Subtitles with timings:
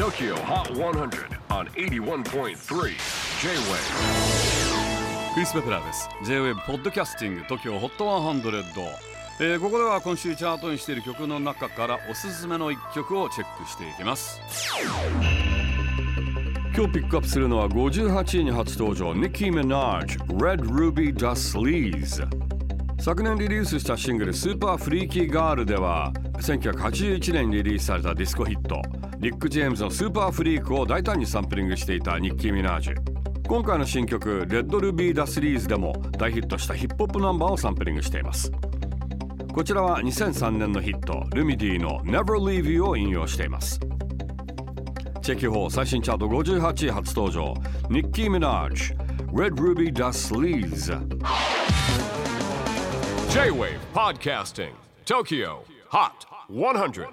[0.00, 2.54] TOKYO HOT 100 on 81.3 J-WAVE
[5.34, 6.08] クリス・ベプラーです。
[6.24, 8.62] J-WAVE ポッドキャスティング TOKYO HOT 100、
[9.40, 14.40] えーここでは今週チャートにしている曲の中からおすすめの一曲をチェックしていきます。
[16.74, 22.26] 今日ピックアップするのは58位に初登場 Nicki Minaj Red Ruby The Sleaze
[22.98, 28.80] 昨年リリースしたシングル「スーパーフリーキーガール」では1981年にリリースされたディスコヒット。
[29.20, 32.94] リック・ジェームズの「スーパーフリーク」を大胆にサンプリングしていたニッキー・ミナージュ。
[33.46, 38.50] 今回の新曲「レッド・ルビー・ダ・スリーズ」でも大ヒットしたヒップホップナンバーをサンプリングしています。
[39.52, 43.78] こちらは2003年のヒット Lumidee の「Never Leave You」を引用しています。
[45.20, 47.54] チェキホー最新チャート58位初登場
[47.90, 48.96] ニッキー・ミナージュ
[49.34, 50.98] Red Ruby Da Sleeze
[53.28, 54.70] J-WAVE PODCASTING
[55.04, 55.58] TOKYO
[55.90, 57.06] HOT 100